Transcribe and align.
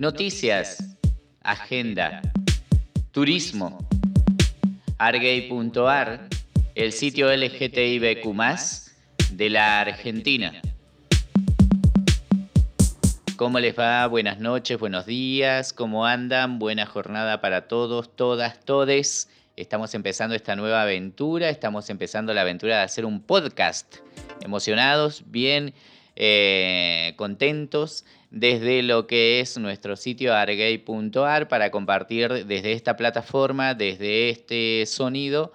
Noticias, 0.00 0.96
agenda, 1.42 2.22
turismo, 3.12 3.86
argay.ar, 4.96 6.26
el 6.74 6.92
sitio 6.92 7.30
LGTBQ 7.30 8.34
de 9.32 9.50
la 9.50 9.82
Argentina. 9.82 10.54
¿Cómo 13.36 13.58
les 13.60 13.78
va? 13.78 14.06
Buenas 14.06 14.38
noches, 14.38 14.78
buenos 14.78 15.04
días, 15.04 15.74
¿cómo 15.74 16.06
andan? 16.06 16.58
Buena 16.58 16.86
jornada 16.86 17.42
para 17.42 17.68
todos, 17.68 18.16
todas, 18.16 18.58
todes. 18.64 19.28
Estamos 19.56 19.94
empezando 19.94 20.34
esta 20.34 20.56
nueva 20.56 20.80
aventura, 20.80 21.50
estamos 21.50 21.90
empezando 21.90 22.32
la 22.32 22.40
aventura 22.40 22.78
de 22.78 22.84
hacer 22.84 23.04
un 23.04 23.20
podcast. 23.20 23.96
Emocionados, 24.40 25.24
bien 25.26 25.74
eh, 26.16 27.12
contentos 27.16 28.06
desde 28.30 28.82
lo 28.82 29.06
que 29.06 29.40
es 29.40 29.58
nuestro 29.58 29.96
sitio 29.96 30.34
argay.ar 30.34 31.48
para 31.48 31.70
compartir 31.70 32.46
desde 32.46 32.72
esta 32.72 32.96
plataforma, 32.96 33.74
desde 33.74 34.30
este 34.30 34.86
sonido, 34.86 35.52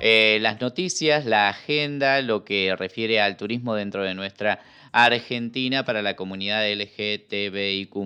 eh, 0.00 0.38
las 0.40 0.60
noticias, 0.60 1.26
la 1.26 1.48
agenda, 1.48 2.22
lo 2.22 2.44
que 2.44 2.74
refiere 2.76 3.20
al 3.20 3.36
turismo 3.36 3.74
dentro 3.74 4.04
de 4.04 4.14
nuestra 4.14 4.60
Argentina 4.92 5.84
para 5.84 6.02
la 6.02 6.14
comunidad 6.16 6.70
LGTBIQ. 6.70 7.96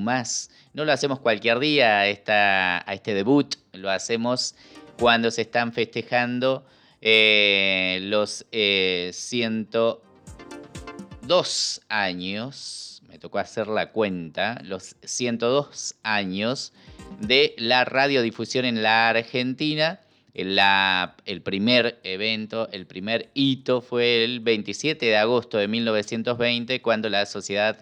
No 0.72 0.84
lo 0.84 0.92
hacemos 0.92 1.19
cualquier 1.20 1.58
día 1.58 2.00
a, 2.00 2.08
este 2.08 3.14
debut, 3.14 3.55
lo 3.72 3.91
hacemos 3.91 4.55
cuando 4.98 5.30
se 5.30 5.42
están 5.42 5.72
festejando 5.72 6.66
eh, 7.00 8.00
los 8.02 8.44
eh, 8.52 9.10
102 9.12 11.80
años, 11.88 12.95
me 13.09 13.19
tocó 13.19 13.38
hacer 13.38 13.66
la 13.69 13.92
cuenta, 13.92 14.60
los 14.65 14.96
102 15.02 15.97
años 16.02 16.73
de 17.20 17.55
la 17.59 17.84
radiodifusión 17.84 18.64
en 18.64 18.83
la 18.83 19.08
Argentina 19.08 20.00
el 20.36 21.41
primer 21.42 21.98
evento, 22.03 22.69
el 22.70 22.86
primer 22.86 23.30
hito 23.33 23.80
fue 23.80 24.22
el 24.22 24.41
27 24.41 25.06
de 25.06 25.17
agosto 25.17 25.56
de 25.56 25.67
1920, 25.67 26.83
cuando 26.83 27.08
la 27.08 27.25
Sociedad 27.25 27.78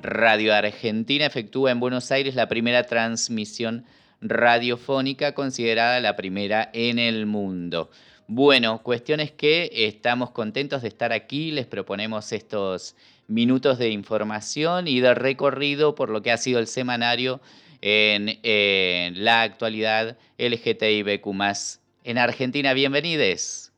Radio 0.00 0.54
Argentina 0.54 1.26
efectúa 1.26 1.72
en 1.72 1.80
Buenos 1.80 2.10
Aires 2.10 2.34
la 2.34 2.48
primera 2.48 2.84
transmisión 2.84 3.84
radiofónica 4.22 5.34
considerada 5.34 6.00
la 6.00 6.16
primera 6.16 6.70
en 6.72 6.98
el 6.98 7.26
mundo. 7.26 7.90
Bueno, 8.32 8.80
cuestiones 8.84 9.32
que 9.32 9.68
estamos 9.72 10.30
contentos 10.30 10.82
de 10.82 10.88
estar 10.88 11.12
aquí, 11.12 11.50
les 11.50 11.66
proponemos 11.66 12.30
estos 12.30 12.94
minutos 13.26 13.76
de 13.76 13.90
información 13.90 14.86
y 14.86 15.00
de 15.00 15.14
recorrido 15.14 15.96
por 15.96 16.10
lo 16.10 16.22
que 16.22 16.30
ha 16.30 16.36
sido 16.36 16.60
el 16.60 16.68
semanario 16.68 17.40
en, 17.80 18.38
en 18.44 19.24
la 19.24 19.42
actualidad 19.42 20.16
LGTBIQ 20.38 21.26
en 22.04 22.18
Argentina. 22.18 22.72
Bienvenides. 22.72 23.72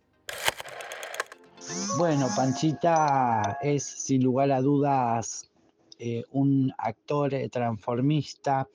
Bueno, 1.97 2.29
Panchita 2.37 3.57
es 3.63 3.85
sin 3.85 4.23
lugar 4.23 4.53
a 4.53 4.61
dudas 4.61 5.51
eh, 5.99 6.25
un 6.31 6.75
actor 6.77 7.33
eh, 7.33 7.49
transformista 7.49 8.69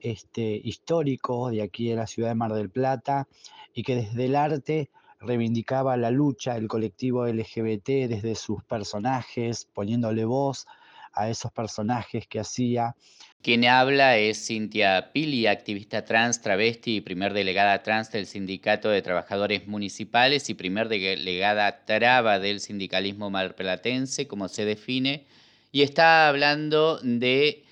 este, 0.00 0.60
histórico 0.62 1.48
de 1.48 1.62
aquí 1.62 1.88
de 1.88 1.96
la 1.96 2.06
ciudad 2.06 2.28
de 2.28 2.34
Mar 2.34 2.52
del 2.52 2.68
Plata 2.68 3.26
y 3.72 3.84
que 3.84 3.96
desde 3.96 4.26
el 4.26 4.36
arte 4.36 4.90
reivindicaba 5.20 5.96
la 5.96 6.10
lucha 6.10 6.54
del 6.54 6.68
colectivo 6.68 7.26
LGBT 7.26 8.08
desde 8.08 8.34
sus 8.34 8.62
personajes, 8.64 9.66
poniéndole 9.72 10.24
voz 10.24 10.66
a 11.12 11.28
esos 11.28 11.50
personajes 11.52 12.26
que 12.26 12.40
hacía. 12.40 12.94
Quien 13.42 13.64
habla 13.64 14.16
es 14.16 14.46
Cintia 14.46 15.10
Pili, 15.12 15.46
activista 15.46 16.04
trans, 16.04 16.40
travesti 16.42 16.96
y 16.96 17.00
primer 17.00 17.32
delegada 17.32 17.82
trans 17.82 18.10
del 18.10 18.26
Sindicato 18.26 18.88
de 18.88 19.02
Trabajadores 19.02 19.66
Municipales 19.66 20.50
y 20.50 20.54
primer 20.54 20.88
delegada 20.88 21.84
traba 21.84 22.38
del 22.38 22.60
sindicalismo 22.60 23.30
marplatense, 23.30 24.26
como 24.26 24.48
se 24.48 24.64
define, 24.64 25.26
y 25.70 25.82
está 25.82 26.28
hablando 26.28 26.98
de 27.02 27.64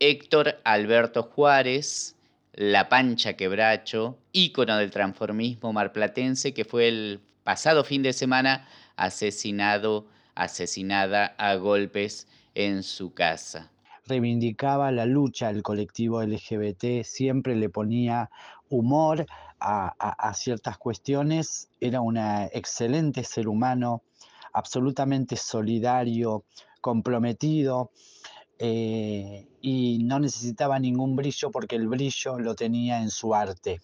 Héctor 0.00 0.60
Alberto 0.64 1.22
Juárez, 1.22 2.16
La 2.52 2.88
Pancha 2.88 3.34
Quebracho, 3.34 4.18
ícono 4.32 4.76
del 4.76 4.90
transformismo 4.90 5.72
marplatense, 5.72 6.52
que 6.52 6.64
fue 6.64 6.88
el 6.88 7.20
pasado 7.44 7.84
fin 7.84 8.02
de 8.02 8.12
semana 8.12 8.68
asesinado, 8.96 10.06
asesinada 10.34 11.34
a 11.38 11.54
golpes 11.56 12.28
en 12.54 12.82
su 12.82 13.14
casa 13.14 13.72
reivindicaba 14.06 14.90
la 14.90 15.06
lucha 15.06 15.52
del 15.52 15.62
colectivo 15.62 16.22
LGBT, 16.22 17.02
siempre 17.04 17.56
le 17.56 17.68
ponía 17.68 18.30
humor 18.68 19.26
a, 19.60 20.34
ciertas 20.34 20.76
cuestiones, 20.76 21.68
era 21.80 22.00
un 22.00 22.16
excelente 22.16 23.22
ser 23.22 23.46
humano, 23.46 24.02
absolutamente 24.52 25.36
solidario, 25.36 26.44
comprometido. 26.80 27.92
Eh, 28.64 29.48
y 29.60 30.04
no 30.04 30.20
necesitaba 30.20 30.78
ningún 30.78 31.16
brillo 31.16 31.50
porque 31.50 31.74
el 31.74 31.88
brillo 31.88 32.38
lo 32.38 32.54
tenía 32.54 33.02
en 33.02 33.10
su 33.10 33.34
arte. 33.34 33.80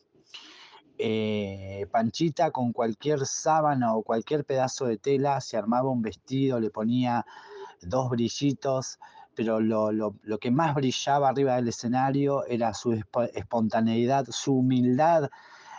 Eh, 0.98 1.88
Panchita 1.90 2.52
con 2.52 2.72
cualquier 2.72 3.26
sábana 3.26 3.96
o 3.96 4.04
cualquier 4.04 4.44
pedazo 4.44 4.86
de 4.86 4.96
tela 4.96 5.40
se 5.40 5.56
armaba 5.56 5.90
un 5.90 6.00
vestido, 6.00 6.60
le 6.60 6.70
ponía 6.70 7.26
dos 7.82 8.08
brillitos 8.08 9.00
pero 9.34 9.60
lo, 9.60 10.14
que 10.40 10.50
más 10.50 10.74
brillaba 10.74 11.28
arriba 11.28 11.54
del 11.54 11.68
escenario 11.68 12.44
era 12.46 12.74
su 12.74 13.00
espontaneidad, 13.34 14.26
su 14.30 14.54
humildad 14.54 15.30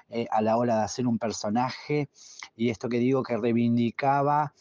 eh, 0.10 0.28
a 0.32 0.42
la 0.42 0.56
hora 0.56 0.78
de 0.78 0.84
hacer 0.84 1.08
un 1.08 1.20
personaje 1.20 2.10
y 2.56 2.70
esto 2.70 2.88
que 2.88 3.00
digo 3.00 3.22
que 3.22 3.36
reivindicaba 3.36 4.54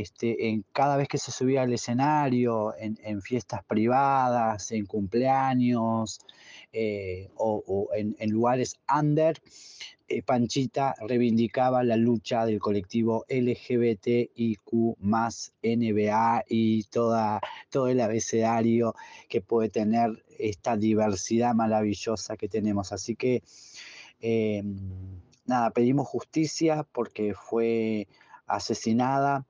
este, 0.00 0.48
en 0.48 0.64
cada 0.72 0.96
vez 0.96 1.06
que 1.06 1.18
se 1.18 1.30
subía 1.30 1.62
al 1.62 1.72
escenario, 1.72 2.74
en, 2.76 3.22
fiestas 3.22 3.62
privadas, 3.64 4.72
en 4.72 4.86
cumpleaños 4.86 6.18
eh, 6.72 7.30
o, 7.36 7.90
en, 7.94 8.30
lugares 8.30 8.74
under, 8.92 9.40
eh, 10.08 10.20
Panchita 10.22 10.96
reivindicaba 11.06 11.84
la 11.84 11.96
lucha 11.96 12.44
del 12.44 12.58
colectivo 12.58 13.24
LGBTIQ 13.28 14.98
más 14.98 15.52
NBA 15.62 16.44
y 16.48 16.82
toda, 16.84 17.40
todo 17.70 17.86
el 17.86 18.00
abecedario 18.00 18.96
que 19.28 19.42
puede 19.42 19.68
tener 19.68 20.24
esta 20.40 20.76
diversidad 20.76 21.54
maravillosa 21.54 22.36
que 22.36 22.48
tenemos. 22.48 22.90
Así 22.90 23.14
que, 23.14 23.44
em, 24.20 24.76
nada, 25.46 25.70
pedimos 25.70 26.08
justicia 26.08 26.84
porque 26.92 27.32
fue 27.32 28.08
asesinada 28.48 29.46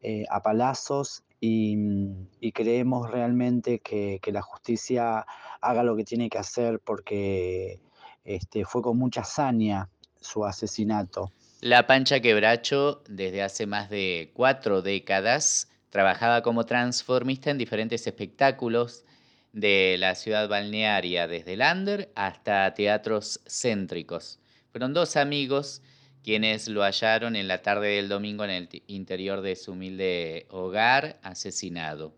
eh, 0.00 0.24
a 0.30 0.42
palazos 0.42 1.22
y, 1.40 2.52
creemos 2.54 3.10
realmente 3.10 3.80
que, 3.80 4.18
que 4.22 4.32
la 4.32 4.40
justicia 4.40 5.26
haga 5.60 5.82
lo 5.82 5.96
que 5.96 6.04
tiene 6.04 6.30
que 6.30 6.38
hacer 6.38 6.80
porque 6.80 7.80
este, 8.24 8.64
fue 8.64 8.82
con 8.82 8.98
mucha 8.98 9.20
hazaña 9.22 9.88
su 10.20 10.44
asesinato. 10.44 11.32
La 11.60 11.86
Pancha 11.86 12.20
Quebracho, 12.20 13.02
desde 13.08 13.42
hace 13.42 13.66
más 13.66 13.88
de 13.88 14.30
cuatro 14.34 14.82
décadas, 14.82 15.70
trabajaba 15.90 16.42
como 16.42 16.66
transformista 16.66 17.50
en 17.50 17.58
diferentes 17.58 18.06
espectáculos 18.06 19.04
de 19.52 19.96
la 19.98 20.14
ciudad 20.14 20.48
balnearia, 20.48 21.26
desde 21.26 21.56
Lander 21.56 22.12
hasta 22.14 22.74
teatros 22.74 23.40
céntricos. 23.46 24.38
Fueron 24.70 24.92
dos 24.92 25.16
amigos 25.16 25.80
quienes 26.26 26.66
lo 26.66 26.82
hallaron 26.82 27.36
en 27.36 27.46
la 27.46 27.62
tarde 27.62 27.86
del 27.94 28.08
domingo 28.08 28.42
en 28.42 28.50
el 28.50 28.82
interior 28.88 29.42
de 29.42 29.54
su 29.54 29.72
humilde 29.72 30.46
hogar, 30.50 31.20
asesinado. 31.22 32.14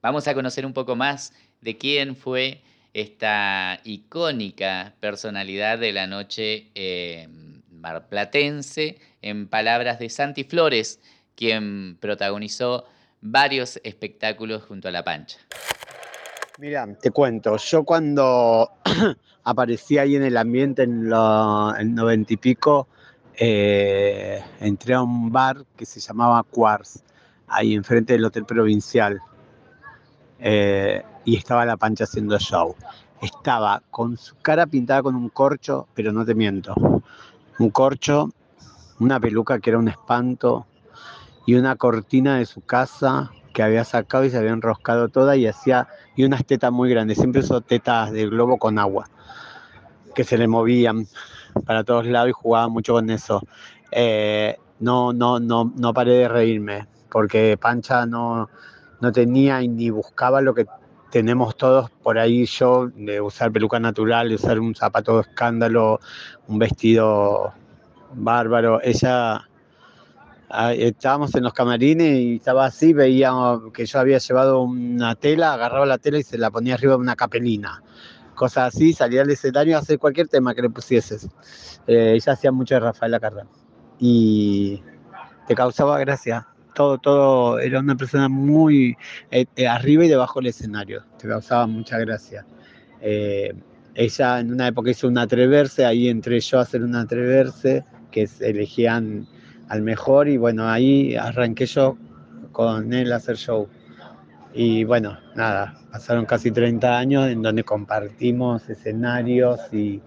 Vamos 0.00 0.28
a 0.28 0.34
conocer 0.34 0.64
un 0.64 0.72
poco 0.72 0.94
más 0.94 1.32
de 1.60 1.76
quién 1.76 2.14
fue 2.14 2.62
esta 2.94 3.80
icónica 3.82 4.94
personalidad 5.00 5.80
de 5.80 5.92
la 5.92 6.06
noche 6.06 6.68
eh, 6.76 7.26
marplatense, 7.68 9.00
en 9.22 9.48
palabras 9.48 9.98
de 9.98 10.08
Santi 10.08 10.44
Flores, 10.44 11.00
quien 11.34 11.96
protagonizó 11.96 12.84
varios 13.20 13.80
espectáculos 13.82 14.62
junto 14.62 14.86
a 14.86 14.92
La 14.92 15.02
Pancha. 15.02 15.38
Mira, 16.58 16.86
te 17.02 17.10
cuento, 17.10 17.56
yo 17.56 17.82
cuando 17.82 18.70
aparecí 19.42 19.98
ahí 19.98 20.14
en 20.14 20.22
el 20.22 20.36
ambiente 20.36 20.84
en 20.84 21.06
el 21.06 21.94
noventa 21.94 22.32
y 22.32 22.36
pico, 22.36 22.86
eh, 23.40 24.42
entré 24.60 24.94
a 24.94 25.02
un 25.02 25.30
bar 25.30 25.64
que 25.76 25.86
se 25.86 26.00
llamaba 26.00 26.42
Quartz, 26.42 27.02
ahí 27.46 27.74
enfrente 27.74 28.14
del 28.14 28.24
Hotel 28.24 28.44
Provincial. 28.44 29.20
Eh, 30.40 31.02
y 31.24 31.36
estaba 31.36 31.64
la 31.64 31.76
pancha 31.76 32.04
haciendo 32.04 32.38
show. 32.38 32.74
Estaba 33.20 33.82
con 33.90 34.16
su 34.16 34.36
cara 34.36 34.66
pintada 34.66 35.02
con 35.02 35.14
un 35.14 35.28
corcho, 35.28 35.86
pero 35.94 36.12
no 36.12 36.24
te 36.24 36.34
miento. 36.34 36.74
Un 37.58 37.70
corcho, 37.70 38.30
una 38.98 39.20
peluca 39.20 39.58
que 39.60 39.70
era 39.70 39.78
un 39.78 39.88
espanto 39.88 40.66
y 41.46 41.54
una 41.54 41.76
cortina 41.76 42.38
de 42.38 42.46
su 42.46 42.60
casa 42.60 43.30
que 43.52 43.62
había 43.62 43.84
sacado 43.84 44.24
y 44.24 44.30
se 44.30 44.38
había 44.38 44.50
enroscado 44.50 45.08
toda 45.08 45.36
y 45.36 45.46
hacía, 45.46 45.88
y 46.14 46.24
unas 46.24 46.44
tetas 46.44 46.70
muy 46.70 46.90
grandes, 46.90 47.18
siempre 47.18 47.40
usó 47.40 47.60
tetas 47.60 48.12
de 48.12 48.26
globo 48.26 48.58
con 48.58 48.78
agua, 48.78 49.08
que 50.14 50.24
se 50.24 50.38
le 50.38 50.46
movían 50.46 51.08
para 51.64 51.84
todos 51.84 52.06
lados 52.06 52.30
y 52.30 52.32
jugaba 52.32 52.68
mucho 52.68 52.94
con 52.94 53.10
eso. 53.10 53.42
Eh, 53.90 54.56
no, 54.80 55.12
no, 55.12 55.40
no, 55.40 55.72
no 55.76 55.92
paré 55.92 56.14
de 56.14 56.28
reírme, 56.28 56.86
porque 57.10 57.56
Pancha 57.56 58.06
no, 58.06 58.48
no 59.00 59.12
tenía 59.12 59.60
ni 59.60 59.90
buscaba 59.90 60.40
lo 60.40 60.54
que 60.54 60.66
tenemos 61.10 61.56
todos 61.56 61.90
por 61.90 62.18
ahí 62.18 62.44
yo, 62.46 62.88
de 62.94 63.20
usar 63.20 63.50
peluca 63.50 63.80
natural, 63.80 64.32
usar 64.32 64.58
un 64.58 64.74
zapato 64.74 65.16
de 65.16 65.22
escándalo, 65.22 66.00
un 66.48 66.58
vestido 66.58 67.52
bárbaro. 68.14 68.80
Ella, 68.82 69.48
estábamos 70.76 71.34
en 71.34 71.44
los 71.44 71.52
camarines 71.52 72.18
y 72.18 72.36
estaba 72.36 72.66
así, 72.66 72.92
veíamos 72.92 73.72
que 73.72 73.86
yo 73.86 73.98
había 73.98 74.18
llevado 74.18 74.60
una 74.60 75.14
tela, 75.14 75.54
agarraba 75.54 75.86
la 75.86 75.98
tela 75.98 76.18
y 76.18 76.22
se 76.22 76.38
la 76.38 76.50
ponía 76.50 76.74
arriba 76.74 76.94
de 76.94 77.00
una 77.00 77.16
capelina. 77.16 77.82
Cosas 78.38 78.74
así, 78.74 78.92
salía 78.92 79.22
al 79.22 79.30
escenario 79.30 79.76
a 79.76 79.80
hacer 79.80 79.98
cualquier 79.98 80.28
tema 80.28 80.54
que 80.54 80.62
le 80.62 80.70
pusieses. 80.70 81.28
Eh, 81.86 82.14
ella 82.14 82.32
hacía 82.32 82.52
mucho 82.52 82.74
de 82.74 82.80
Rafaela 82.80 83.20
Carrera. 83.20 83.48
Y 83.98 84.82
te 85.46 85.54
causaba 85.54 85.98
gracia 85.98 86.46
todo, 86.78 86.98
todo, 86.98 87.58
era 87.58 87.80
una 87.80 87.96
persona 87.96 88.28
muy 88.28 88.96
eh, 89.32 89.46
eh, 89.56 89.66
arriba 89.66 90.04
y 90.04 90.08
debajo 90.08 90.38
del 90.38 90.50
escenario, 90.50 91.02
te 91.18 91.26
causaba 91.26 91.66
mucha 91.66 91.98
gracia. 91.98 92.46
Eh, 93.00 93.52
ella 93.96 94.38
en 94.38 94.52
una 94.52 94.68
época 94.68 94.90
hizo 94.90 95.08
un 95.08 95.18
atreverse, 95.18 95.84
ahí 95.84 96.08
entré 96.08 96.38
yo 96.38 96.60
a 96.60 96.62
hacer 96.62 96.84
un 96.84 96.94
atreverse, 96.94 97.84
que 98.12 98.28
elegían 98.38 99.26
al 99.68 99.82
mejor 99.82 100.28
y 100.28 100.36
bueno, 100.36 100.68
ahí 100.68 101.16
arranqué 101.16 101.66
yo 101.66 101.98
con 102.52 102.92
él 102.92 103.12
a 103.12 103.16
hacer 103.16 103.36
show. 103.36 103.68
Y 104.60 104.82
bueno, 104.82 105.16
nada, 105.36 105.78
pasaron 105.92 106.26
casi 106.26 106.50
30 106.50 106.98
años 106.98 107.28
en 107.28 107.42
donde 107.42 107.62
compartimos 107.62 108.68
escenarios 108.68 109.60
y, 109.72 110.02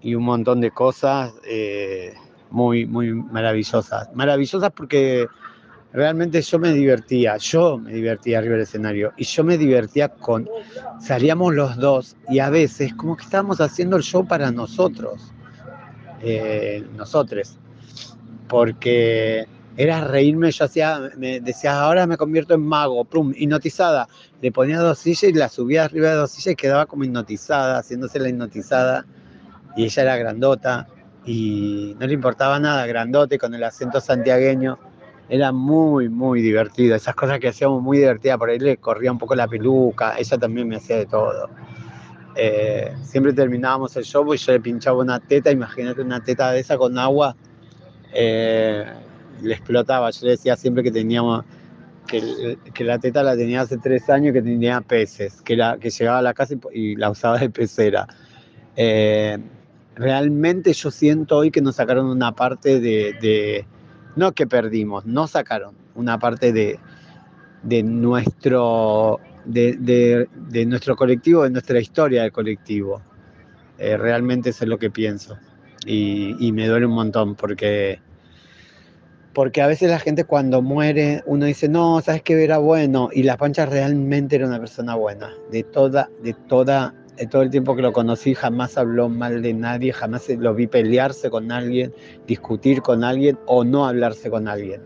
y 0.00 0.14
un 0.14 0.22
montón 0.22 0.62
de 0.62 0.70
cosas 0.70 1.34
muy, 2.48 2.86
muy 2.86 3.12
maravillosas. 3.12 4.08
Maravillosas 4.14 4.72
porque 4.72 5.26
realmente 5.92 6.40
yo 6.40 6.58
me 6.58 6.72
divertía, 6.72 7.36
yo 7.36 7.76
me 7.76 7.92
divertía 7.92 8.38
arriba 8.38 8.54
del 8.54 8.62
escenario 8.62 9.12
y 9.18 9.24
yo 9.24 9.44
me 9.44 9.58
divertía 9.58 10.08
con, 10.08 10.48
salíamos 10.98 11.54
los 11.54 11.76
dos 11.76 12.16
y 12.30 12.38
a 12.38 12.48
veces 12.48 12.94
como 12.94 13.14
que 13.14 13.24
estábamos 13.24 13.60
haciendo 13.60 13.98
el 13.98 14.02
show 14.02 14.26
para 14.26 14.50
nosotros, 14.50 15.34
eh, 16.22 16.82
nosotros, 16.96 17.58
porque 18.48 19.46
era 19.76 20.02
reírme, 20.02 20.50
yo 20.50 20.64
hacía, 20.64 21.10
me 21.16 21.40
decía, 21.40 21.80
ahora 21.80 22.06
me 22.06 22.16
convierto 22.16 22.54
en 22.54 22.62
mago, 22.62 23.04
plum, 23.04 23.32
hipnotizada, 23.36 24.08
le 24.40 24.52
ponía 24.52 24.78
dos 24.80 24.98
sillas 24.98 25.24
y 25.24 25.32
la 25.32 25.48
subía 25.48 25.84
arriba 25.84 26.10
de 26.10 26.16
dos 26.16 26.30
sillas 26.30 26.52
y 26.52 26.56
quedaba 26.56 26.86
como 26.86 27.04
hipnotizada, 27.04 27.78
haciéndose 27.78 28.18
la 28.18 28.28
hipnotizada 28.28 29.04
y 29.76 29.84
ella 29.84 30.02
era 30.02 30.16
grandota 30.16 30.88
y 31.24 31.94
no 31.98 32.06
le 32.06 32.14
importaba 32.14 32.58
nada, 32.58 32.86
grandote 32.86 33.38
con 33.38 33.54
el 33.54 33.64
acento 33.64 34.00
santiagueño 34.00 34.78
era 35.28 35.52
muy, 35.52 36.08
muy 36.08 36.40
divertido. 36.40 36.94
Esas 36.94 37.14
cosas 37.14 37.40
que 37.40 37.48
hacíamos 37.48 37.82
muy 37.82 37.98
divertidas, 37.98 38.38
por 38.38 38.50
ahí 38.50 38.58
le 38.58 38.76
corría 38.76 39.10
un 39.10 39.18
poco 39.18 39.34
la 39.34 39.48
peluca, 39.48 40.16
ella 40.18 40.38
también 40.38 40.68
me 40.68 40.76
hacía 40.76 40.96
de 40.98 41.06
todo. 41.06 41.50
Eh, 42.36 42.94
siempre 43.02 43.32
terminábamos 43.32 43.96
el 43.96 44.04
show 44.04 44.32
y 44.34 44.36
yo 44.36 44.52
le 44.52 44.60
pinchaba 44.60 44.98
una 44.98 45.18
teta, 45.20 45.50
imagínate 45.50 46.02
una 46.02 46.22
teta 46.22 46.52
de 46.52 46.60
esa 46.60 46.76
con 46.76 46.98
agua, 46.98 47.34
eh, 48.12 48.86
le 49.42 49.54
explotaba. 49.54 50.10
Yo 50.10 50.26
le 50.26 50.32
decía 50.32 50.56
siempre 50.56 50.82
que 50.82 50.90
teníamos, 50.90 51.44
que, 52.06 52.58
que, 52.72 52.84
la 52.84 52.98
teta 52.98 53.22
la 53.22 53.36
tenía 53.36 53.62
hace 53.62 53.78
tres 53.78 54.08
años 54.10 54.32
que 54.32 54.42
tenía 54.42 54.80
peces, 54.80 55.42
que, 55.42 55.56
la, 55.56 55.78
que 55.78 55.90
llegaba 55.90 56.18
a 56.18 56.22
la 56.22 56.34
casa 56.34 56.54
y, 56.72 56.96
la 56.96 57.10
usaba 57.10 57.38
de 57.38 57.50
pecera. 57.50 58.06
Eh, 58.76 59.38
realmente 59.94 60.72
yo 60.72 60.90
siento 60.90 61.38
hoy 61.38 61.50
que 61.50 61.60
nos 61.60 61.76
sacaron 61.76 62.06
una 62.06 62.32
parte 62.32 62.80
de 62.80 63.66
no 64.16 64.32
que 64.32 64.46
perdimos, 64.46 65.06
no 65.06 65.28
sacaron 65.28 65.74
una 65.94 66.18
parte 66.18 66.52
de, 66.52 66.78
nuestro, 67.82 69.20
de, 69.44 70.66
nuestro 70.66 70.96
colectivo, 70.96 71.44
de 71.44 71.50
nuestra 71.50 71.78
historia 71.78 72.22
del 72.22 72.32
colectivo. 72.32 73.02
Eh, 73.78 73.96
realmente 73.96 74.50
eso 74.50 74.64
es 74.64 74.70
lo 74.70 74.78
que 74.78 74.90
pienso. 74.90 75.38
Y, 75.86 76.50
me 76.52 76.66
duele 76.66 76.86
un 76.86 76.94
montón 76.94 77.36
porque, 77.36 78.00
porque 79.36 79.60
a 79.60 79.66
veces 79.66 79.90
la 79.90 79.98
gente 79.98 80.24
cuando 80.24 80.62
muere, 80.62 81.22
uno 81.26 81.44
dice, 81.44 81.68
no, 81.68 82.00
sabes 82.00 82.22
que 82.22 82.42
era 82.42 82.56
bueno. 82.56 83.10
Y 83.12 83.22
La 83.22 83.36
Pancha 83.36 83.66
realmente 83.66 84.36
era 84.36 84.46
una 84.46 84.58
persona 84.58 84.94
buena. 84.94 85.30
De 85.50 85.62
toda, 85.62 86.08
de 86.22 86.32
toda 86.48 86.94
todo 87.30 87.42
el 87.42 87.50
tiempo 87.50 87.76
que 87.76 87.82
lo 87.82 87.92
conocí 87.92 88.34
jamás 88.34 88.78
habló 88.78 89.10
mal 89.10 89.42
de 89.42 89.52
nadie, 89.52 89.92
jamás 89.92 90.26
lo 90.30 90.54
vi 90.54 90.66
pelearse 90.66 91.28
con 91.28 91.52
alguien, 91.52 91.92
discutir 92.26 92.80
con 92.80 93.04
alguien 93.04 93.38
o 93.44 93.62
no 93.62 93.86
hablarse 93.86 94.30
con 94.30 94.48
alguien. 94.48 94.80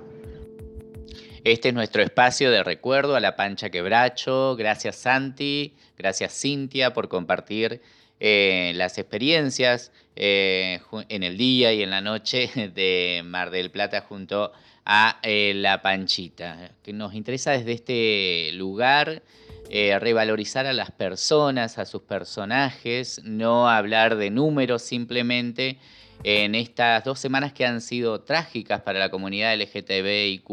Este 1.45 1.69
es 1.69 1.75
nuestro 1.75 2.03
espacio 2.03 2.51
de 2.51 2.65
recuerdo 2.65 3.15
a 3.15 3.21
la 3.21 3.37
Pancha 3.37 3.71
Quebracho. 3.71 4.57
Gracias 4.57 4.97
Santi, 4.97 5.77
gracias 5.97 6.33
Cintia 6.33 6.93
por 6.93 7.09
compartir 7.09 7.81
eh, 8.19 8.73
las 8.75 8.99
experiencias 8.99 9.93
eh, 10.23 10.83
en 11.09 11.23
el 11.23 11.39
día 11.39 11.73
y 11.73 11.83
en 11.83 11.89
la 11.89 12.03
noche 12.03 12.51
de 12.75 13.23
Mar 13.25 13.49
del 13.49 13.71
Plata 13.71 14.03
junto 14.03 14.53
a 14.85 15.19
eh, 15.23 15.55
La 15.57 15.81
Panchita, 15.81 16.73
que 16.83 16.93
nos 16.93 17.15
interesa 17.15 17.53
desde 17.53 17.73
este 17.73 18.51
lugar 18.53 19.23
eh, 19.71 19.99
revalorizar 19.99 20.67
a 20.67 20.75
las 20.75 20.91
personas, 20.91 21.79
a 21.79 21.87
sus 21.87 22.03
personajes, 22.03 23.23
no 23.25 23.71
hablar 23.71 24.17
de 24.17 24.29
números 24.29 24.83
simplemente. 24.83 25.79
En 26.23 26.55
estas 26.55 27.03
dos 27.03 27.19
semanas 27.19 27.55
que 27.55 27.65
han 27.65 27.81
sido 27.81 28.21
trágicas 28.21 28.83
para 28.83 28.99
la 28.99 29.11
comunidad 29.11 29.57
LGTBIQ 29.59 30.51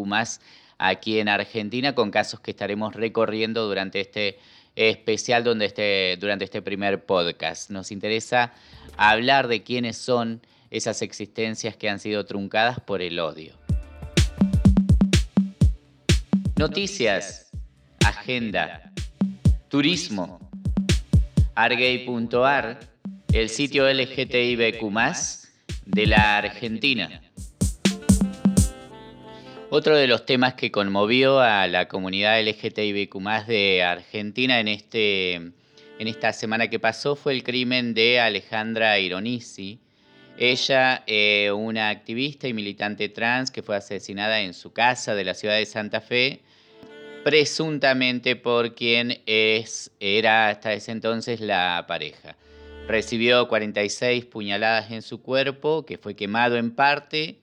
aquí 0.78 1.20
en 1.20 1.28
Argentina, 1.28 1.94
con 1.94 2.10
casos 2.10 2.40
que 2.40 2.52
estaremos 2.52 2.96
recorriendo 2.96 3.68
durante 3.68 4.00
este 4.00 4.40
especial 4.78 5.44
donde 5.44 5.66
este, 5.66 6.18
durante 6.20 6.46
este 6.46 6.62
primer 6.62 7.06
podcast. 7.06 7.70
Nos 7.72 7.92
interesa 7.92 8.54
hablar 8.96 9.48
de 9.48 9.64
quiénes 9.64 9.98
son 9.98 10.42
esas 10.70 11.02
existencias 11.02 11.76
que 11.76 11.90
han 11.90 12.00
sido 12.00 12.26
truncadas 12.26 12.80
por 12.80 13.02
el 13.02 13.20
odio. 13.20 13.56
Noticias, 16.58 17.50
agenda, 18.06 18.92
Turismo. 19.70 20.40
Argay.ar, 21.56 22.80
el 23.34 23.50
sitio 23.50 23.92
LGTBIQ 23.92 24.82
de 25.88 26.06
la 26.06 26.38
Argentina. 26.38 27.27
Otro 29.70 29.98
de 29.98 30.08
los 30.08 30.26
temas 30.26 30.54
que 30.54 30.72
conmovió 30.72 31.42
a 31.42 31.68
la 31.68 31.90
comunidad 31.90 32.42
LGTBIQ 32.42 33.16
de 33.48 33.84
Argentina 33.84 34.62
en, 34.62 34.70
este, 34.70 35.34
en 35.34 35.54
esta 36.00 36.32
semana 36.32 36.70
que 36.70 36.80
pasó 36.80 37.18
fue 37.18 37.34
el 37.34 37.44
crimen 37.44 37.94
de 37.94 38.22
Alejandra 38.22 38.98
Ironisi. 38.98 39.80
Ella, 40.38 41.04
eh, 41.06 41.52
una 41.52 41.90
activista 41.90 42.48
y 42.48 42.54
militante 42.54 43.10
trans 43.10 43.52
que 43.52 43.62
fue 43.62 43.76
asesinada 43.76 44.40
en 44.40 44.54
su 44.54 44.72
casa 44.72 45.16
de 45.16 45.26
la 45.26 45.34
ciudad 45.34 45.58
de 45.58 45.66
Santa 45.66 46.00
Fe 46.00 46.42
presuntamente 47.26 48.38
por 48.38 48.74
quien 48.74 49.20
es, 49.26 49.92
era 50.00 50.48
hasta 50.48 50.72
ese 50.72 50.94
entonces 50.94 51.42
la 51.42 51.84
pareja. 51.86 52.38
Recibió 52.88 53.50
46 53.50 54.24
puñaladas 54.24 54.92
en 54.92 55.02
su 55.02 55.22
cuerpo, 55.22 55.86
que 55.86 55.98
fue 55.98 56.16
quemado 56.16 56.56
en 56.56 56.72
parte, 56.72 57.36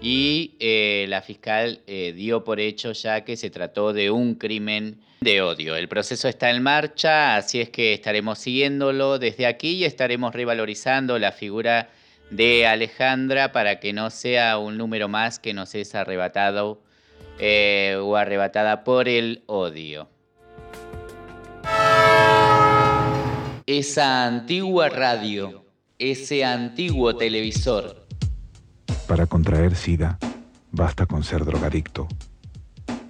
y 0.00 0.54
eh, 0.60 1.06
la 1.08 1.22
fiscal 1.22 1.80
eh, 1.86 2.12
dio 2.14 2.44
por 2.44 2.60
hecho 2.60 2.92
ya 2.92 3.24
que 3.24 3.36
se 3.36 3.50
trató 3.50 3.92
de 3.92 4.10
un 4.10 4.34
crimen 4.36 5.00
de 5.20 5.42
odio. 5.42 5.74
El 5.74 5.88
proceso 5.88 6.28
está 6.28 6.50
en 6.50 6.62
marcha, 6.62 7.36
así 7.36 7.60
es 7.60 7.70
que 7.70 7.92
estaremos 7.92 8.38
siguiéndolo 8.38 9.18
desde 9.18 9.46
aquí 9.46 9.72
y 9.72 9.84
estaremos 9.84 10.34
revalorizando 10.34 11.18
la 11.18 11.32
figura 11.32 11.90
de 12.30 12.66
Alejandra 12.66 13.52
para 13.52 13.80
que 13.80 13.92
no 13.92 14.10
sea 14.10 14.58
un 14.58 14.76
número 14.76 15.08
más 15.08 15.38
que 15.38 15.54
nos 15.54 15.74
es 15.74 15.94
arrebatado 15.94 16.80
eh, 17.40 17.96
o 18.00 18.16
arrebatada 18.16 18.84
por 18.84 19.08
el 19.08 19.42
odio. 19.46 20.08
Esa 23.66 24.26
antigua 24.26 24.88
radio, 24.88 25.64
ese 25.98 26.44
antiguo 26.44 27.16
televisor. 27.16 28.07
Para 29.08 29.26
contraer 29.26 29.74
SIDA, 29.74 30.18
basta 30.70 31.06
con 31.06 31.24
ser 31.24 31.44
drogadicto, 31.44 32.06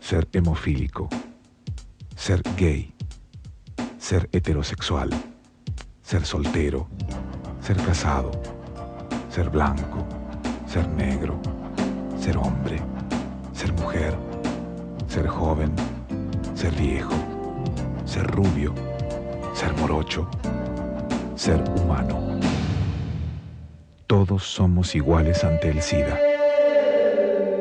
ser 0.00 0.26
hemofílico, 0.33 1.11
ser 2.17 2.40
gay, 2.57 2.95
ser 3.99 4.31
heterosexual, 4.33 5.11
ser 6.02 6.25
soltero, 6.25 6.88
ser 7.61 7.76
casado, 7.76 8.31
ser 9.28 9.50
blanco, 9.50 10.07
ser 10.67 10.88
negro, 10.88 11.38
ser 12.19 12.38
hombre 12.38 12.81
ser 13.59 13.73
mujer, 13.73 14.17
ser 15.09 15.26
joven, 15.26 15.75
ser 16.55 16.73
viejo, 16.76 17.14
ser 18.05 18.25
rubio, 18.28 18.73
ser 19.52 19.75
morocho, 19.75 20.28
ser 21.35 21.61
humano. 21.76 22.48
Todos 24.08 24.42
somos 24.44 24.94
iguales 24.94 25.44
ante 25.44 25.68
el 25.68 25.82
SIDA. 25.82 26.18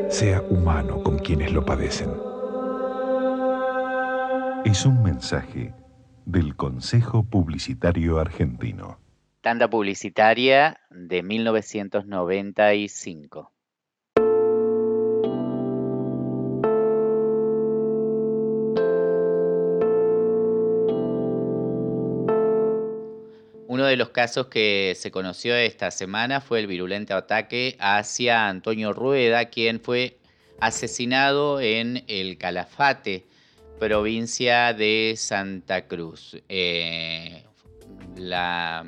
Sea 0.09 0.41
humano 0.49 1.03
con 1.03 1.19
quienes 1.19 1.51
lo 1.51 1.65
padecen. 1.65 2.09
Es 4.63 4.85
un 4.85 5.03
mensaje 5.03 5.73
del 6.25 6.55
Consejo 6.55 7.23
Publicitario 7.23 8.17
Argentino. 8.17 8.97
Tanda 9.41 9.69
publicitaria 9.69 10.79
de 10.89 11.21
1995. 11.21 13.51
Uno 23.87 23.91
de 23.91 23.95
los 23.95 24.09
casos 24.09 24.47
que 24.47 24.97
se 24.97 25.11
conoció 25.11 25.55
esta 25.55 25.91
semana 25.91 26.41
fue 26.41 26.59
el 26.59 26.67
virulento 26.67 27.15
ataque 27.15 27.77
hacia 27.79 28.49
Antonio 28.49 28.91
Rueda, 28.91 29.45
quien 29.45 29.79
fue 29.79 30.17
asesinado 30.59 31.61
en 31.61 32.03
el 32.09 32.37
Calafate, 32.37 33.23
provincia 33.79 34.73
de 34.73 35.13
Santa 35.15 35.87
Cruz. 35.87 36.35
Eh, 36.49 37.45
la 38.17 38.85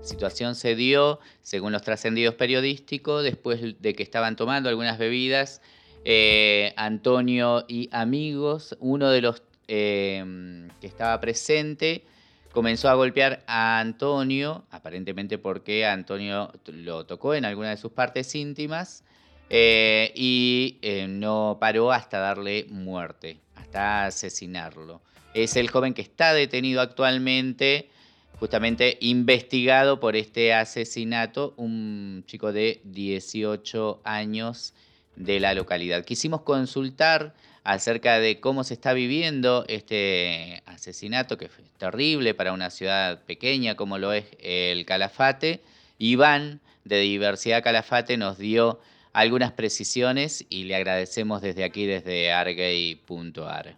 situación 0.00 0.54
se 0.54 0.74
dio, 0.74 1.20
según 1.42 1.72
los 1.72 1.82
trascendidos 1.82 2.34
periodísticos, 2.36 3.22
después 3.22 3.60
de 3.78 3.94
que 3.94 4.02
estaban 4.02 4.36
tomando 4.36 4.70
algunas 4.70 4.96
bebidas, 4.96 5.60
eh, 6.06 6.72
Antonio 6.78 7.66
y 7.68 7.90
amigos, 7.92 8.74
uno 8.80 9.10
de 9.10 9.20
los 9.20 9.42
eh, 9.68 10.66
que 10.80 10.86
estaba 10.86 11.20
presente, 11.20 12.04
comenzó 12.52 12.88
a 12.88 12.94
golpear 12.94 13.42
a 13.46 13.80
Antonio, 13.80 14.64
aparentemente 14.70 15.38
porque 15.38 15.86
Antonio 15.86 16.52
lo 16.66 17.06
tocó 17.06 17.34
en 17.34 17.44
alguna 17.44 17.70
de 17.70 17.76
sus 17.76 17.92
partes 17.92 18.34
íntimas, 18.34 19.04
y 19.52 20.78
no 21.08 21.58
paró 21.60 21.90
hasta 21.92 22.18
darle 22.18 22.66
muerte 22.68 23.40
hasta 23.56 24.06
asesinarlo. 24.06 25.00
Es 25.34 25.56
el 25.56 25.70
joven 25.70 25.94
que 25.94 26.02
está 26.02 26.32
detenido 26.32 26.80
actualmente, 26.80 27.90
justamente 28.38 28.96
investigado 29.00 30.00
por 30.00 30.16
este 30.16 30.54
asesinato, 30.54 31.54
un 31.56 32.24
chico 32.26 32.52
de 32.52 32.80
18 32.84 34.00
años 34.04 34.74
de 35.16 35.40
la 35.40 35.52
localidad. 35.54 36.04
Quisimos 36.04 36.42
consultar 36.42 37.34
acerca 37.72 38.18
de 38.18 38.40
cómo 38.40 38.64
se 38.64 38.74
está 38.74 38.92
viviendo 38.94 39.64
este 39.68 40.60
asesinato, 40.66 41.38
que 41.38 41.44
es 41.44 41.52
terrible 41.78 42.34
para 42.34 42.52
una 42.52 42.68
ciudad 42.68 43.22
pequeña 43.22 43.76
como 43.76 43.96
lo 43.96 44.12
es 44.12 44.24
el 44.40 44.84
Calafate. 44.84 45.62
Iván, 45.96 46.60
de 46.84 46.98
Diversidad 46.98 47.62
Calafate, 47.62 48.16
nos 48.16 48.38
dio 48.38 48.80
algunas 49.12 49.52
precisiones 49.52 50.44
y 50.48 50.64
le 50.64 50.74
agradecemos 50.74 51.42
desde 51.42 51.62
aquí, 51.62 51.86
desde 51.86 52.32
argay.ar. 52.32 53.76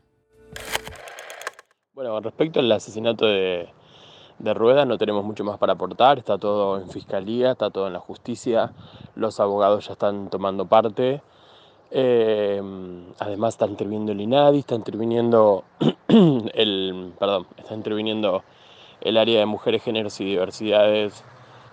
Bueno, 1.92 2.18
respecto 2.20 2.61
al 2.61 2.72
asesinato 2.72 3.26
de, 3.26 3.68
de 4.38 4.54
Rueda 4.54 4.87
no 4.87 4.96
tenemos 4.96 5.22
mucho 5.22 5.44
más 5.44 5.58
para 5.58 5.75
aportar, 5.75 6.16
está 6.16 6.38
todo 6.38 6.80
en 6.80 6.88
fiscalía, 6.88 7.52
está 7.52 7.68
todo 7.68 7.88
en 7.88 7.92
la 7.92 8.00
justicia, 8.00 8.72
los 9.16 9.38
abogados 9.38 9.87
ya 9.87 9.92
están 9.92 10.30
tomando 10.30 10.66
parte. 10.66 11.20
Eh, 11.94 12.61
además 13.18 13.54
está 13.54 13.66
interviniendo 13.66 14.12
el 14.12 14.20
INADI, 14.22 14.61
está 14.61 14.75
interviniendo 14.75 15.64
el, 16.08 17.12
perdón, 17.18 17.46
está 17.58 17.75
interviniendo 17.75 18.42
el 19.02 19.18
área 19.18 19.40
de 19.40 19.46
mujeres, 19.46 19.82
géneros 19.82 20.18
y 20.20 20.25
diversidades 20.25 21.22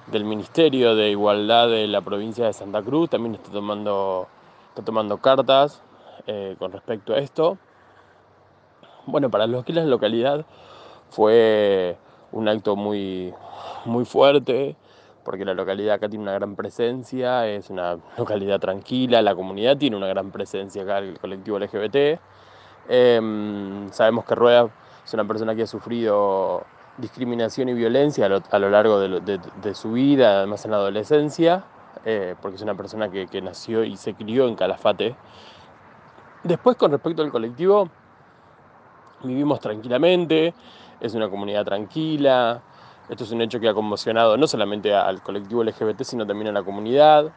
del 0.08 0.26
Ministerio 0.26 0.96
de 0.96 1.12
Igualdad 1.12 1.70
de 1.70 1.88
la 1.88 2.02
provincia 2.02 2.46
de 2.46 2.54
Santa 2.54 2.82
Cruz 2.82 3.10
también 3.10 3.36
está 3.36 3.52
tomando, 3.52 4.28
está 4.70 4.84
tomando 4.84 5.18
cartas 5.20 5.82
eh, 6.28 6.56
con 6.60 6.72
respecto 6.72 7.14
a 7.14 7.20
esto. 7.20 7.58
Bueno, 9.06 9.30
para 9.30 9.48
los 9.48 9.64
que 9.64 9.74
la 9.74 9.86
localidad 9.86 10.46
fue 11.10 11.98
un 12.32 12.48
acto 12.48 12.76
muy, 12.76 13.34
muy 13.86 14.04
fuerte, 14.04 14.76
porque 15.24 15.46
la 15.46 15.54
localidad 15.54 15.96
acá 15.96 16.10
tiene 16.10 16.24
una 16.24 16.34
gran 16.34 16.56
presencia, 16.56 17.48
es 17.48 17.70
una 17.70 17.98
localidad 18.18 18.60
tranquila, 18.60 19.22
la 19.22 19.36
comunidad 19.36 19.78
tiene 19.78 19.96
una 19.96 20.08
gran 20.08 20.32
presencia 20.32 20.84
acá, 20.84 21.00
el 21.00 21.20
colectivo 21.20 21.60
LGBT. 21.60 22.20
Em, 22.88 23.90
sabemos 23.92 24.26
que 24.26 24.36
Rueda 24.36 24.70
es 25.06 25.14
una 25.14 25.26
persona 25.26 25.56
que 25.56 25.64
ha 25.64 25.68
sufrido 25.68 26.66
discriminación 26.98 27.70
y 27.70 27.74
violencia 27.74 28.26
a 28.26 28.60
lo, 28.60 28.70
largo 28.70 29.00
de, 29.00 29.76
su 29.76 29.94
vida, 29.94 30.40
además 30.40 30.66
en 30.66 30.72
la 30.72 30.78
adolescencia, 30.78 31.64
eh, 32.06 32.36
porque 32.42 32.58
es 32.58 32.62
una 32.62 32.76
persona 32.76 33.10
que, 33.10 33.42
nació 33.42 33.84
y 33.84 33.96
se 33.98 34.14
crió 34.14 34.48
en 34.48 34.56
Calafate. 34.56 35.16
Después, 36.44 36.78
con 36.78 36.92
respecto 36.92 37.22
al 37.22 37.32
colectivo, 37.32 37.90
vivimos 39.24 39.60
tranquilamente, 39.60 40.54
es 41.00 41.14
una 41.14 41.30
comunidad 41.30 41.66
tranquila, 41.66 42.62
esto 43.10 43.24
es 43.24 43.32
un 43.32 43.42
hecho 43.42 43.60
que 43.60 43.68
ha 43.68 43.74
conmocionado 43.74 44.38
no 44.38 44.48
solamente 44.48 44.94
al 44.94 45.22
colectivo 45.22 45.64
LGBT, 45.64 46.02
sino 46.04 46.26
también 46.26 46.50
a 46.50 46.52
la 46.52 46.64
comunidad. 46.64 47.32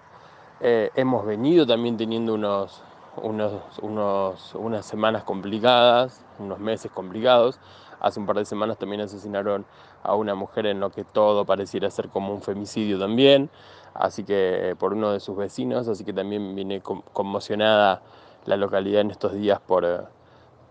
Eh, 0.61 0.91
hemos 0.95 1.25
venido 1.27 1.67
también 1.67 1.97
teniendo 1.97 2.35
unos, 2.35 2.83
unos, 3.17 4.55
unas 4.55 4.87
semanas 4.87 5.25
complicadas, 5.25 6.25
unos 6.39 6.59
meses 6.59 6.91
complicados, 6.93 7.59
Hace 8.03 8.19
un 8.19 8.27
par 8.27 8.37
de 8.37 8.45
semanas 8.45 8.79
también 8.79 9.01
asesinaron 9.01 9.65
a 10.03 10.17
una 10.17 10.35
mujer 10.35 10.67
en 10.67 10.81
lo 10.81 10.91
que 10.91 11.05
todo 11.05 11.45
pareciera 11.45 11.89
ser 11.89 12.09
como 12.09 12.35
un 12.35 12.43
femicidio 12.43 12.99
también, 12.99 13.49
así 13.95 14.25
que 14.25 14.71
eh, 14.71 14.75
por 14.75 14.93
uno 14.93 15.13
de 15.13 15.21
sus 15.21 15.37
vecinos, 15.37 15.87
así 15.87 16.05
que 16.05 16.13
también 16.13 16.57
viene 16.57 16.81
conmocionada 16.81 18.03
la 18.45 18.57
localidad 18.57 19.03
en 19.03 19.13
estos 19.13 19.35
días 19.35 19.61
por, 19.61 19.85
eh, 19.85 20.01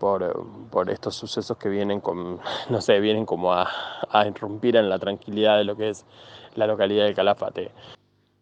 por, 0.02 0.24
eh, 0.24 0.26
por, 0.72 0.90
estos 0.90 1.14
sucesos 1.14 1.56
que 1.58 1.68
vienen, 1.68 2.00
con, 2.00 2.40
no 2.70 2.80
sé, 2.80 2.98
vienen 2.98 3.24
como 3.24 3.52
a, 3.52 3.70
a 4.10 4.26
irrumpir 4.26 4.74
en 4.74 4.88
la 4.88 4.98
tranquilidad 4.98 5.56
de 5.58 5.62
lo 5.62 5.76
que 5.76 5.90
es 5.90 6.04
la 6.56 6.66
localidad 6.66 7.06
de 7.06 7.14
Calafate. 7.14 7.70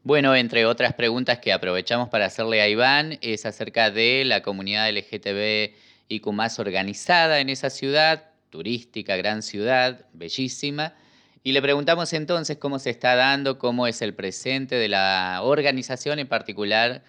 Bueno, 0.02 0.35
entre 0.35 0.64
otras 0.64 0.95
preguntas 0.95 1.38
que 1.40 1.52
aprovechamos 1.52 2.09
para 2.09 2.25
hacerle 2.25 2.62
a 2.62 2.69
Iván 2.71 3.19
es 3.21 3.45
acerca 3.45 3.90
de 3.90 4.25
la 4.25 4.40
comunidad 4.40 4.90
LGTB 4.90 5.75
y 6.09 6.23
más 6.33 6.59
organizada 6.59 7.40
en 7.40 7.50
esa 7.50 7.69
ciudad, 7.69 8.31
turística, 8.49 9.17
gran 9.17 9.43
ciudad, 9.43 10.07
bellísima. 10.14 10.95
Y 11.43 11.52
le 11.52 11.61
preguntamos 11.61 12.14
entonces 12.14 12.57
cómo 12.57 12.79
se 12.79 12.88
está 12.88 13.17
dando, 13.17 13.59
cómo 13.59 13.87
es 13.87 14.00
el 14.00 14.14
presente 14.14 14.76
de 14.76 14.88
la 14.88 15.40
organización, 15.43 16.21
en 16.21 16.26
particular 16.26 17.02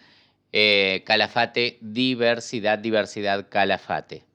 eh, 0.51 1.03
Calafate 1.05 1.77
Diversidad, 1.79 2.79
Diversidad 2.79 3.48
Calafate. 3.48 4.25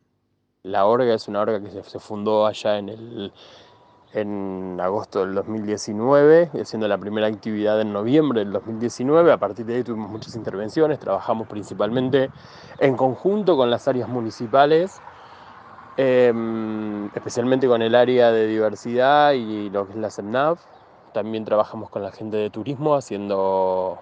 La 0.66 0.87
orga 0.87 1.14
es 1.14 1.28
una 1.28 1.40
orga 1.40 1.61
que 1.61 1.70
se, 1.82 1.99
fundó 1.99 2.46
allá 2.46 2.78
en, 2.78 2.88
el, 2.88 3.32
en 4.12 4.78
agosto 4.80 5.20
del 5.20 5.35
2019, 5.35 6.50
haciendo 6.61 6.88
la 6.88 6.99
primera 6.99 7.26
actividad 7.26 7.80
en 7.80 7.92
noviembre 7.92 8.40
del 8.40 8.52
2019. 8.52 9.32
A 9.32 9.38
partir 9.38 9.64
de 9.66 9.76
ahí 9.76 9.85
tuvimos 9.85 10.11
muchas 10.11 10.35
intervenciones, 10.37 10.99
trabajamos 10.99 11.46
principalmente 11.46 12.30
en 12.78 12.96
conjunto 12.96 13.56
con 13.56 13.70
las 13.70 13.87
áreas 13.88 14.08
municipales 14.08 15.00
Em, 15.99 17.06
especialmente 17.14 17.66
con 17.66 17.80
el 17.80 17.94
área 17.94 18.30
de 18.30 18.46
diversidad 18.46 19.32
y 19.32 19.70
lo 19.70 19.87
que 19.87 19.92
es 19.92 19.99
la 19.99 20.11
CEMNAV. 20.11 20.58
También 21.14 21.46
trabajamos 21.46 21.88
con 21.88 22.02
la 22.02 22.12
gente 22.12 22.37
de 22.37 22.50
turismo, 22.50 22.94
haciendo 22.94 23.99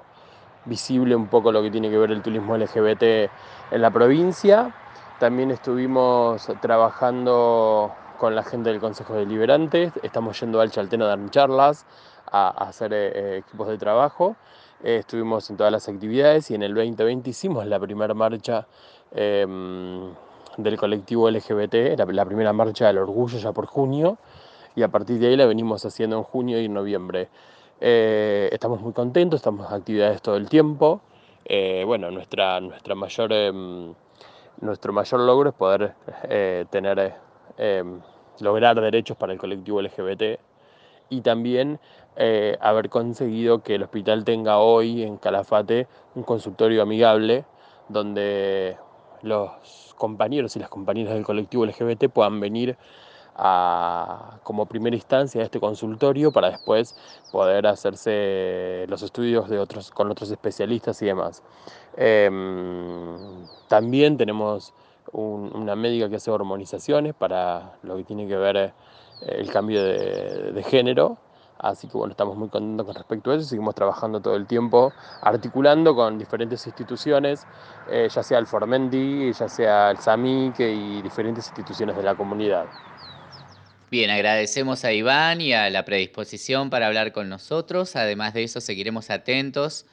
visible 0.64 1.14
un 1.14 1.28
poco 1.28 1.52
lo 1.52 1.62
que 1.62 1.71
tiene 1.71 1.90
que 1.90 1.99
ver 1.99 2.11
el 2.11 2.21
turismo 2.23 2.56
LGBT 2.56 3.30
en 3.71 3.80
la 3.83 3.92
provincia. 3.92 4.75
También 5.18 5.52
estuvimos 5.52 6.49
trabajando 6.61 7.92
con 8.18 8.35
la 8.35 8.42
gente 8.42 8.71
del 8.71 8.80
Consejo 8.80 9.14
Deliberante, 9.14 9.92
estamos 10.02 10.40
yendo 10.40 10.61
al 10.61 10.73
Chalteno 10.73 11.04
a 11.04 11.09
dar 11.09 11.30
charlas, 11.30 11.87
a, 12.33 12.49
hacer 12.49 12.92
eh, 12.92 13.12
eh, 13.14 13.37
equipos 13.47 13.68
de 13.68 13.78
trabajo. 13.78 14.35
Eh, 14.83 14.97
estuvimos 14.97 15.49
en 15.50 15.56
todas 15.56 15.71
las 15.71 15.88
actividades 15.88 16.50
y 16.50 16.56
en 16.56 16.64
el 16.64 16.75
2020 16.75 17.30
hicimos 17.30 17.64
la 17.64 17.78
primera 17.78 18.12
marcha 18.12 18.66
em, 19.12 20.12
del 20.56 20.76
colectivo 20.76 21.30
LGBT, 21.30 21.97
la, 21.97 22.25
primera 22.25 22.52
marcha 22.52 22.88
del 22.88 22.99
orgullo 22.99 23.38
ya 23.38 23.52
por 23.52 23.66
junio, 23.66 24.18
y 24.75 24.83
a 24.83 24.88
partir 24.88 25.21
de 25.21 25.28
ahí 25.28 25.37
la 25.37 25.47
venimos 25.47 25.85
haciendo 25.85 26.16
en 26.16 26.25
junio 26.25 26.61
y 26.61 26.64
en 26.64 26.75
noviembre. 26.75 27.28
Estamos 27.80 28.80
muy 28.80 28.92
contentos, 28.92 29.38
estamos 29.38 29.68
en 29.68 29.75
actividades 29.75 30.23
todo 30.23 30.37
el 30.37 30.49
tiempo. 30.49 31.02
Bueno, 31.87 32.11
nuestra, 32.11 32.61
nuestra 32.61 32.94
mayor, 32.94 33.33
em, 33.33 33.94
nuestro 34.64 34.92
mayor 34.92 35.21
logro 35.21 35.50
es 35.50 35.54
poder 35.54 35.94
eh, 36.25 36.64
tener, 36.71 37.14
em, 37.56 38.00
lograr 38.40 38.80
derechos 38.80 39.16
para 39.16 39.33
el 39.33 39.38
colectivo 39.38 39.80
LGBT 39.80 40.40
y 41.09 41.21
también 41.21 41.78
haber 42.61 42.90
conseguido 42.90 43.62
que 43.62 43.75
el 43.75 43.83
hospital 43.83 44.25
tenga 44.25 44.59
hoy 44.59 45.02
en 45.02 45.16
Calafate 45.16 45.88
un 46.14 46.23
consultorio 46.23 46.80
amigable 46.80 47.44
donde 47.88 48.76
los 49.23 49.94
compañeros 49.97 50.54
y 50.56 50.61
las 50.61 50.68
compañeras 50.68 51.14
del 51.14 51.25
colectivo 51.25 51.64
LGBT 51.66 52.09
puedan 52.09 52.40
venir 52.40 52.76
a, 53.37 54.38
como 54.42 54.66
primera 54.66 54.94
instancia 54.94 55.40
a 55.40 55.44
este 55.44 55.59
consultorio 55.59 56.30
para 56.30 56.50
después 56.50 56.94
poder 57.33 57.66
hacerse 57.66 58.87
los 58.88 59.02
estudios 59.02 59.49
de 59.49 59.59
otros, 59.59 59.90
con 59.90 60.11
otros 60.11 60.30
especialistas 60.30 61.00
y 61.02 61.06
demás. 61.06 61.42
Em, 61.97 63.47
también 63.69 64.17
tenemos 64.17 64.73
una 65.13 65.77
médica 65.77 66.09
que 66.09 66.17
hace 66.17 66.31
hormonizaciones 66.31 67.15
para 67.15 67.75
lo 67.83 67.97
que 67.97 68.05
tiene 68.05 68.27
que 68.27 68.37
ver 68.37 68.57
eh, 68.57 68.73
el 69.23 69.51
cambio 69.51 69.83
de, 69.83 70.65
género. 70.65 71.19
Así 71.59 71.87
que 71.87 71.97
bueno, 71.97 72.11
estamos 72.11 72.37
muy 72.37 72.49
contentos 72.49 72.85
con 72.85 72.95
respecto 72.97 73.31
a 73.31 73.37
eso. 73.37 73.45
Seguimos 73.45 73.75
trabajando 73.75 74.21
todo 74.21 74.35
el 74.35 74.47
tiempo, 74.47 74.93
articulando 75.23 75.95
con 75.95 76.19
diferentes 76.19 76.67
instituciones, 76.67 77.47
eh, 77.89 78.09
ya 78.13 78.23
sea 78.23 78.39
el 78.39 78.47
Formendi, 78.47 79.33
ya 79.33 79.49
sea 79.49 79.91
el 79.91 79.99
SAMIC 79.99 80.59
y 80.61 81.01
diferentes 81.01 81.47
instituciones 81.47 81.97
de 81.97 82.03
la 82.03 82.17
comunidad. 82.17 82.67
Bien, 83.91 84.11
agradecemos 84.11 84.85
a 84.85 84.93
Iván 84.93 85.41
y 85.41 85.53
a 85.53 85.71
la 85.71 85.85
predisposición 85.85 86.69
para 86.71 86.89
hablar 86.89 87.13
con 87.13 87.29
nosotros. 87.29 87.95
Además 87.95 88.35
de 88.35 88.43
eso, 88.43 88.61
seguiremos 88.61 89.11
atentos 89.11 89.87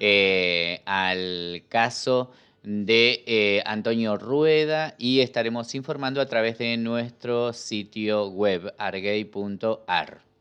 eh, 0.00 0.82
al 0.86 1.64
caso 1.68 2.30
de 2.62 3.22
eh, 3.26 3.62
Antonio 3.66 4.16
Rueda 4.16 4.94
y 4.98 5.20
estaremos 5.20 5.74
informando 5.74 6.20
a 6.20 6.26
través 6.26 6.58
de 6.58 6.76
nuestro 6.76 7.52
sitio 7.52 8.28
web 8.28 8.74
argay.ar. 8.78 10.33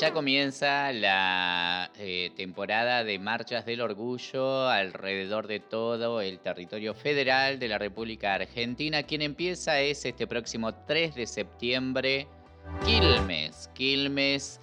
ya 0.00 0.12
comienza 0.12 0.92
la 0.92 1.90
eh, 1.98 2.30
temporada 2.36 3.02
de 3.02 3.18
marchas 3.18 3.64
del 3.64 3.80
orgullo 3.80 4.68
alrededor 4.68 5.46
de 5.46 5.60
todo 5.60 6.20
el 6.20 6.38
territorio 6.40 6.92
federal 6.92 7.58
de 7.58 7.68
la 7.68 7.78
República 7.78 8.34
Argentina. 8.34 9.04
Quien 9.04 9.22
empieza 9.22 9.80
es 9.80 10.04
este 10.04 10.26
próximo 10.26 10.74
3 10.74 11.14
de 11.14 11.26
septiembre, 11.26 12.28
Quilmes. 12.84 13.70
Quilmes 13.72 14.60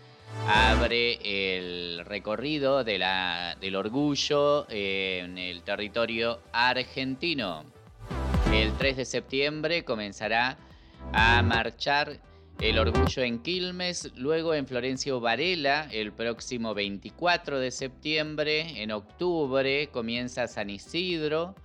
abre 0.47 1.17
el 1.23 2.05
recorrido 2.05 2.83
de 2.83 2.99
la, 2.99 3.57
del 3.59 3.75
orgullo 3.75 4.67
en 4.69 5.39
el 5.39 5.63
territorio 5.63 6.41
argentino. 6.51 7.65
El 8.53 8.71
3 8.73 8.97
de 8.97 9.05
septiembre 9.05 9.83
comenzará 9.83 10.59
a 11.11 11.41
marchar 11.41 12.19
el 12.60 12.79
Orgullo 12.79 13.24
en 13.24 13.39
Quilmes, 13.39 14.12
luego 14.15 14.53
en 14.53 14.67
Florencio 14.67 15.19
Varela 15.19 15.88
el 15.91 16.13
próximo 16.13 16.74
24 16.74 17.60
de 17.60 17.72
septiembre, 17.72 18.81
en 18.81 18.91
octubre 18.91 19.89
comienza 19.91 20.48
San 20.48 20.69
Isidro 20.69 21.55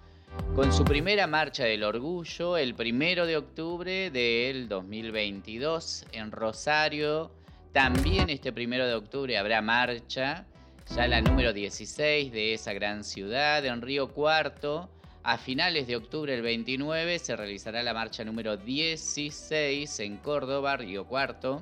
con 0.55 0.73
su 0.73 0.85
primera 0.85 1.27
marcha 1.27 1.65
del 1.65 1.85
Orgullo 1.85 2.57
el 2.57 2.75
primero 2.75 3.27
de 3.27 3.37
octubre 3.37 4.11
del 4.11 4.69
2022 4.69 6.07
en 6.13 6.33
Rosario. 6.33 7.31
También 7.73 8.31
este 8.31 8.53
primero 8.53 8.87
de 8.87 8.95
octubre 8.95 9.39
habrá 9.39 9.63
marcha, 9.63 10.47
ya 10.95 11.07
la 11.07 11.21
número 11.21 11.53
16 11.53 12.33
de 12.33 12.55
esa 12.55 12.73
gran 12.73 13.05
ciudad, 13.05 13.65
en 13.65 13.83
Río 13.83 14.09
Cuarto 14.09 14.89
a 15.29 15.37
finales 15.37 15.87
de 15.87 15.95
octubre 15.95 16.33
del 16.33 16.41
29 16.41 17.19
se 17.19 17.37
realizará 17.37 17.83
la 17.83 17.93
marcha 17.93 18.25
número 18.25 18.57
16 18.57 20.01
en 20.01 20.17
Córdoba, 20.17 20.79
Río 20.79 21.05
Cuarto. 21.05 21.61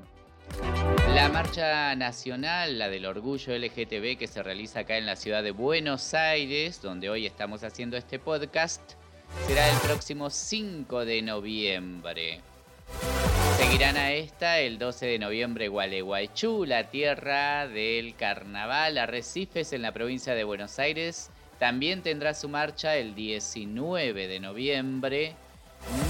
La 1.16 1.28
marcha 1.30 1.92
nacional, 1.96 2.78
la 2.78 2.88
del 2.88 3.06
orgullo 3.06 3.58
LGTB 3.58 4.19
que 4.19 4.28
se 4.28 4.45
realiza 4.45 4.80
acá 4.80 4.99
en 4.99 5.04
la 5.04 5.17
ciudad 5.17 5.43
de 5.43 5.50
Buenos 5.50 6.14
Aires, 6.14 6.80
donde 6.80 7.10
hoy 7.10 7.26
estamos 7.26 7.64
haciendo 7.64 7.97
este 7.97 8.21
podcast, 8.21 8.93
será 9.49 9.69
el 9.69 9.78
próximo 9.78 10.30
5 10.30 11.04
de 11.04 11.23
noviembre. 11.23 12.41
Seguirán 13.56 13.97
a 13.97 14.12
esta 14.12 14.60
el 14.60 14.78
12 14.78 15.06
de 15.06 15.19
noviembre 15.19 15.67
Gualeguaychú, 15.67 16.67
la 16.67 16.88
tierra 16.88 17.67
del 17.67 18.14
carnaval, 18.14 18.97
Arrecifes 18.97 19.73
en 19.73 19.82
la 19.82 19.91
provincia 19.91 20.36
de 20.36 20.45
Buenos 20.45 20.78
Aires, 20.78 21.32
también 21.58 22.02
tendrá 22.02 22.34
su 22.34 22.49
marcha 22.49 22.97
el 22.97 23.14
19 23.14 24.28
de 24.28 24.40
noviembre. 24.40 25.34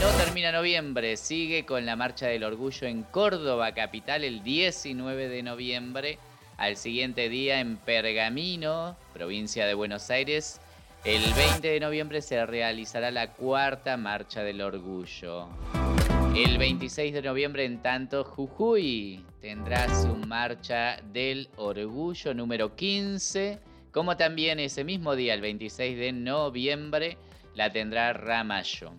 No 0.00 0.09
termina 0.24 0.50
noviembre, 0.52 1.16
sigue 1.16 1.64
con 1.64 1.87
la 1.87 1.96
Marcha 1.96 2.26
del 2.26 2.44
Orgullo 2.44 2.87
en 2.87 3.02
Córdoba, 3.02 3.72
capital, 3.72 4.24
el 4.24 4.42
19 4.42 5.28
de 5.28 5.42
noviembre. 5.42 6.18
Al 6.56 6.76
siguiente 6.76 7.28
día 7.28 7.61
en 7.61 7.76
Pergamino, 7.76 8.96
provincia 9.12 9.66
de 9.66 9.74
Buenos 9.74 10.11
Aires. 10.11 10.61
El 11.04 11.22
20 11.35 11.68
de 11.68 11.78
noviembre 11.78 12.22
se 12.22 12.44
realizará 12.46 13.11
la 13.11 13.32
cuarta 13.32 13.96
Marcha 13.96 14.42
del 14.42 14.62
Orgullo. 14.62 15.48
El 16.35 16.59
26 16.59 17.12
de 17.14 17.22
noviembre, 17.22 17.64
en 17.64 17.82
tanto, 17.82 18.24
Jujuy 18.24 19.24
tendrá 19.40 19.87
su 19.94 20.16
Marcha 20.16 20.96
del 21.12 21.48
Orgullo 21.56 22.35
número 22.35 22.74
15 22.74 23.75
como 23.96 24.16
también 24.18 24.61
ese 24.61 24.85
mismo 24.85 25.16
día, 25.16 25.32
el 25.32 25.40
26 25.40 25.96
de 25.96 26.12
noviembre, 26.12 27.16
la 27.54 27.72
tendrá 27.72 28.12
Ramallo. 28.12 28.92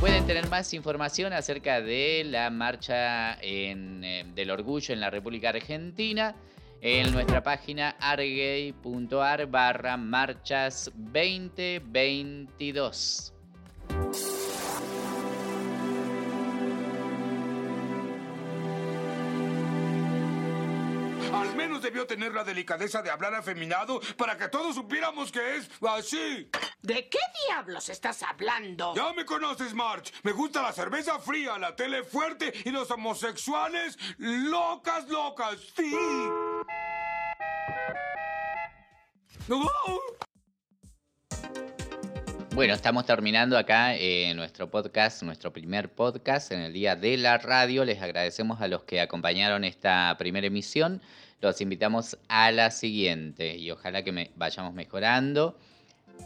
Pueden 0.00 0.26
tener 0.26 0.48
más 0.48 0.72
información 0.72 1.34
acerca 1.34 1.82
de 1.82 2.24
la 2.24 2.48
marcha 2.48 3.36
eh, 3.42 4.24
del 4.34 4.50
orgullo 4.50 4.94
en 4.94 5.00
la 5.00 5.10
República 5.10 5.50
Argentina 5.50 6.34
en 6.80 7.12
nuestra 7.12 7.42
página 7.42 7.96
argay.ar 8.00 9.44
barra 9.44 9.98
marchas 9.98 10.90
2022. 10.94 13.33
Debió 21.84 22.06
tener 22.06 22.34
la 22.34 22.42
delicadeza 22.42 23.02
de 23.02 23.10
hablar 23.10 23.34
afeminado 23.34 24.00
para 24.16 24.36
que 24.36 24.48
todos 24.48 24.74
supiéramos 24.74 25.30
que 25.30 25.56
es 25.56 25.70
así. 25.86 26.50
¿De 26.82 27.08
qué 27.08 27.18
diablos 27.46 27.88
estás 27.88 28.22
hablando? 28.22 28.94
Ya 28.94 29.12
me 29.12 29.24
conoces, 29.24 29.74
March. 29.74 30.12
Me 30.22 30.32
gusta 30.32 30.62
la 30.62 30.72
cerveza 30.72 31.18
fría, 31.18 31.58
la 31.58 31.76
tele 31.76 32.02
fuerte 32.02 32.52
y 32.64 32.70
los 32.70 32.90
homosexuales 32.90 33.98
locas, 34.18 35.08
locas. 35.08 35.58
Sí. 35.76 35.94
Bueno, 42.54 42.72
estamos 42.74 43.04
terminando 43.04 43.58
acá 43.58 43.96
eh, 43.96 44.32
nuestro 44.36 44.70
podcast, 44.70 45.24
nuestro 45.24 45.52
primer 45.52 45.92
podcast 45.92 46.52
en 46.52 46.60
el 46.60 46.72
día 46.72 46.94
de 46.94 47.16
la 47.16 47.36
radio. 47.36 47.84
Les 47.84 48.00
agradecemos 48.00 48.60
a 48.60 48.68
los 48.68 48.84
que 48.84 49.00
acompañaron 49.00 49.64
esta 49.64 50.14
primera 50.18 50.46
emisión. 50.46 51.02
Los 51.40 51.60
invitamos 51.60 52.16
a 52.28 52.52
la 52.52 52.70
siguiente 52.70 53.56
y 53.56 53.72
ojalá 53.72 54.04
que 54.04 54.30
vayamos 54.36 54.72
mejorando. 54.72 55.58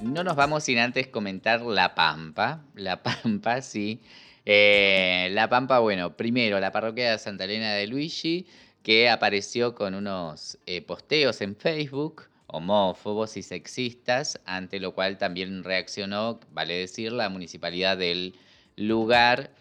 No 0.03 0.23
nos 0.23 0.37
vamos 0.37 0.65
sin 0.65 0.79
antes 0.79 1.07
comentar 1.07 1.63
La 1.63 1.95
Pampa. 1.95 2.63
La 2.75 3.03
Pampa, 3.03 3.63
sí. 3.63 4.03
Eh, 4.45 5.31
la 5.33 5.49
Pampa, 5.49 5.79
bueno, 5.79 6.15
primero 6.15 6.61
la 6.61 6.73
parroquia 6.73 7.13
de 7.13 7.19
Santa 7.19 7.45
Elena 7.45 7.73
de 7.73 7.87
Luigi, 7.87 8.47
que 8.83 9.09
apareció 9.09 9.75
con 9.75 9.95
unos 9.95 10.59
eh, 10.67 10.83
posteos 10.83 11.41
en 11.41 11.57
Facebook 11.57 12.29
homófobos 12.49 13.37
y 13.37 13.43
sexistas, 13.43 14.41
ante 14.45 14.81
lo 14.81 14.95
cual 14.95 15.19
también 15.19 15.65
reaccionó, 15.65 16.41
vale 16.51 16.75
decir, 16.75 17.13
la 17.13 17.29
municipalidad 17.29 17.97
del 17.97 18.35
lugar, 18.77 19.53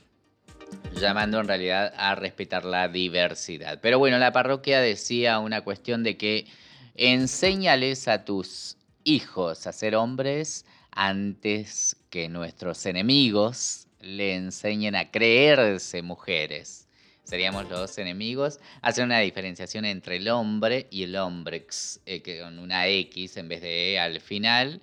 llamando 0.99 1.39
en 1.39 1.47
realidad 1.47 1.93
a 1.97 2.15
respetar 2.15 2.65
la 2.65 2.87
diversidad. 2.87 3.79
Pero 3.81 3.99
bueno, 3.99 4.17
la 4.17 4.31
parroquia 4.31 4.79
decía 4.79 5.39
una 5.39 5.61
cuestión 5.61 6.03
de 6.03 6.17
que 6.17 6.47
enséñales 6.95 8.07
a 8.07 8.25
tus 8.25 8.77
hijos 9.03 9.67
a 9.67 9.73
ser 9.73 9.95
hombres 9.95 10.65
antes 10.91 11.97
que 12.09 12.29
nuestros 12.29 12.85
enemigos 12.85 13.87
le 13.99 14.35
enseñen 14.35 14.95
a 14.95 15.11
creerse 15.11 16.01
mujeres 16.01 16.86
seríamos 17.27 17.69
los 17.69 17.97
enemigos, 17.97 18.59
hacer 18.81 19.03
una 19.03 19.19
diferenciación 19.19 19.83
entre 19.83 20.15
el 20.15 20.29
hombre 20.29 20.87
y 20.89 21.03
el 21.03 21.15
hombrex, 21.15 21.99
eh, 22.05 22.21
con 22.41 22.57
una 22.57 22.87
X 22.87 23.35
en 23.35 23.49
vez 23.49 23.61
de 23.61 23.93
E 23.93 23.99
al 23.99 24.21
final. 24.21 24.79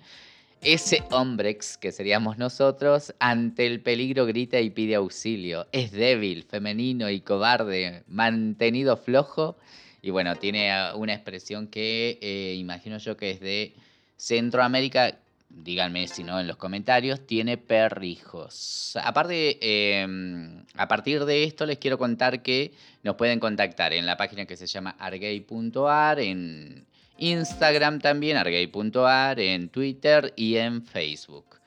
Ese 0.61 1.03
hombrex, 1.11 1.77
que 1.77 1.91
seríamos 1.91 2.37
nosotros, 2.37 3.13
ante 3.19 3.65
el 3.65 3.81
peligro 3.81 4.25
grita 4.27 4.59
y 4.61 4.69
pide 4.69 4.95
auxilio. 4.95 5.67
Es 5.71 5.91
débil, 5.91 6.43
femenino 6.43 7.09
y 7.09 7.21
cobarde, 7.21 8.03
mantenido 8.07 8.95
flojo. 8.95 9.57
Y 10.03 10.11
bueno, 10.11 10.35
tiene 10.35 10.71
una 10.93 11.15
expresión 11.15 11.67
que 11.67 12.19
eh, 12.21 12.55
imagino 12.57 12.99
yo 12.99 13.17
que 13.17 13.31
es 13.31 13.39
de 13.39 13.73
Centroamérica, 14.17 15.17
díganme 15.49 16.07
si 16.07 16.23
no 16.23 16.39
en 16.39 16.47
los 16.47 16.57
comentarios, 16.57 17.25
tiene 17.25 17.57
perrijos. 17.57 18.97
Aparte, 19.01 19.57
em, 20.01 20.63
a 20.75 20.87
partir 20.87 21.25
de 21.25 21.43
esto 21.43 21.65
les 21.65 21.77
quiero 21.77 21.97
contar 21.97 22.41
que 22.41 22.73
nos 23.03 23.15
pueden 23.15 23.39
contactar 23.39 23.93
en 23.93 24.05
la 24.05 24.17
página 24.17 24.45
que 24.45 24.57
se 24.57 24.67
llama 24.67 24.95
argay.ar, 24.99 26.19
en 26.19 26.85
Instagram 27.17 27.99
también, 27.99 28.37
argay.ar, 28.37 29.39
en 29.39 29.69
Twitter 29.69 30.33
y 30.35 30.57
en 30.57 30.83
Facebook. 30.83 31.59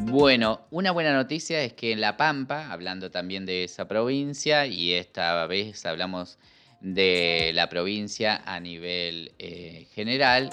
Bueno, 0.00 0.66
una 0.70 0.90
buena 0.90 1.14
noticia 1.14 1.62
es 1.62 1.72
que 1.72 1.92
en 1.92 2.00
La 2.00 2.16
Pampa, 2.16 2.72
hablando 2.72 3.10
también 3.10 3.46
de 3.46 3.64
esa 3.64 3.86
provincia, 3.86 4.66
y 4.66 4.92
esta 4.92 5.46
vez 5.46 5.86
hablamos 5.86 6.38
de 6.80 7.52
la 7.54 7.68
provincia 7.68 8.42
a 8.44 8.58
nivel 8.58 9.32
eh, 9.38 9.86
general, 9.94 10.50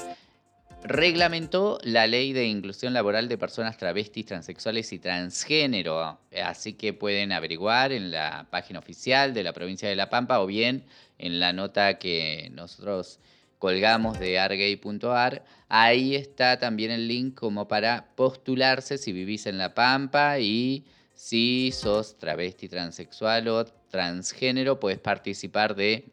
reglamentó 0.84 1.78
la 1.84 2.08
ley 2.08 2.34
de 2.34 2.46
inclusión 2.46 2.94
laboral 2.94 3.28
de 3.28 3.38
personas 3.38 3.78
travestis, 3.78 4.26
transexuales 4.26 4.92
y 4.94 5.00
transgénero. 5.00 6.20
Así 6.44 6.74
que 6.74 6.94
pueden 6.94 7.32
averiguar 7.32 7.92
en 7.92 8.12
la 8.12 8.48
página 8.50 8.80
oficial 8.80 9.34
de 9.34 9.44
la 9.44 9.54
provincia 9.54 9.88
de 9.88 9.96
La 9.96 10.10
Pampa 10.10 10.40
o 10.42 10.48
bien 10.48 10.86
en 11.18 11.40
la 11.40 11.54
nota 11.54 11.98
que 12.00 12.50
nosotros 12.54 13.20
colgamos 13.60 14.20
de 14.20 14.40
argay.ar. 14.40 15.46
Ahí 15.70 16.16
está 16.16 16.58
también 16.58 16.92
el 16.92 17.08
link 17.08 17.36
como 17.36 17.68
para 17.68 18.08
postularse 18.16 18.98
si 18.98 19.12
vivís 19.12 19.46
en 19.46 19.58
La 19.58 19.76
Pampa 19.76 20.40
y 20.40 20.86
si 21.14 21.72
sos 21.72 22.18
travesti, 22.18 22.68
transexual 22.68 23.48
o 23.50 23.66
transgénero, 23.66 24.80
puedes 24.80 25.00
participar 25.00 25.76
de 25.76 26.06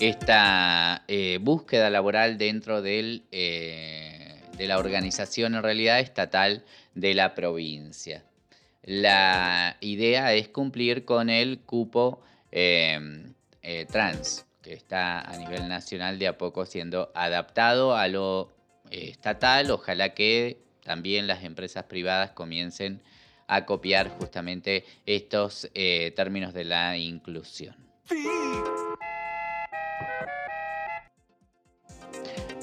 esta 0.00 1.04
eh, 1.08 1.38
búsqueda 1.40 1.90
laboral 1.90 2.36
dentro 2.38 2.82
eh, 2.84 4.40
de 4.56 4.66
la 4.66 4.78
organización 4.78 5.54
en 5.54 5.62
realidad 5.62 6.00
estatal 6.00 6.64
de 6.94 7.14
la 7.14 7.34
provincia. 7.34 8.24
La 8.82 9.76
idea 9.80 10.34
es 10.34 10.48
cumplir 10.48 11.04
con 11.04 11.30
el 11.30 11.60
cupo 11.60 12.20
eh, 12.52 13.32
trans, 13.90 14.46
que 14.62 14.74
está 14.74 15.20
a 15.20 15.36
nivel 15.38 15.68
nacional 15.68 16.18
de 16.18 16.28
a 16.28 16.38
poco 16.38 16.66
siendo 16.66 17.10
adaptado 17.14 17.96
a 17.96 18.08
lo 18.08 18.52
estatal. 18.90 19.70
Ojalá 19.70 20.10
que 20.10 20.58
también 20.84 21.26
las 21.26 21.44
empresas 21.44 21.84
privadas 21.84 22.32
comiencen 22.32 23.00
a 23.46 23.64
copiar 23.64 24.08
justamente 24.08 24.84
estos 25.06 25.70
términos 25.72 26.52
de 26.52 26.64
la 26.64 26.98
inclusión. 26.98 27.74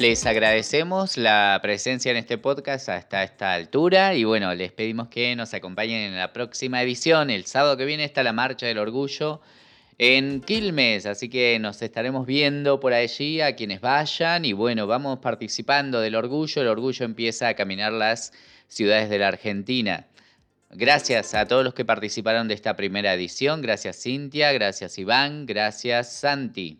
Les 0.01 0.25
agradecemos 0.25 1.15
la 1.15 1.59
presencia 1.61 2.09
en 2.09 2.17
este 2.17 2.39
podcast 2.39 2.89
hasta 2.89 3.23
esta 3.23 3.53
altura 3.53 4.15
y 4.15 4.23
bueno, 4.23 4.51
les 4.55 4.71
pedimos 4.71 5.09
que 5.09 5.35
nos 5.35 5.53
acompañen 5.53 6.01
en 6.01 6.17
la 6.17 6.33
próxima 6.33 6.81
edición. 6.81 7.29
El 7.29 7.45
sábado 7.45 7.77
que 7.77 7.85
viene 7.85 8.03
está 8.03 8.23
la 8.23 8.33
Marcha 8.33 8.65
del 8.65 8.79
Orgullo 8.79 9.41
en 9.99 10.41
Quilmes, 10.41 11.05
así 11.05 11.29
que 11.29 11.59
nos 11.59 11.83
estaremos 11.83 12.25
viendo 12.25 12.79
por 12.79 12.93
allí 12.93 13.41
a 13.41 13.55
quienes 13.55 13.79
vayan 13.79 14.43
y 14.43 14.53
bueno, 14.53 14.87
vamos 14.87 15.19
participando 15.19 16.01
del 16.01 16.15
orgullo. 16.15 16.63
El 16.63 16.69
orgullo 16.69 17.05
empieza 17.05 17.47
a 17.47 17.53
caminar 17.53 17.93
las 17.93 18.33
ciudades 18.67 19.07
de 19.07 19.19
la 19.19 19.27
Argentina. 19.27 20.07
Gracias 20.71 21.35
a 21.35 21.47
todos 21.47 21.63
los 21.63 21.75
que 21.75 21.85
participaron 21.85 22.47
de 22.47 22.55
esta 22.55 22.75
primera 22.75 23.13
edición. 23.13 23.61
Gracias 23.61 24.01
Cintia, 24.01 24.51
gracias 24.51 24.97
Iván, 24.97 25.45
gracias 25.45 26.11
Santi. 26.11 26.79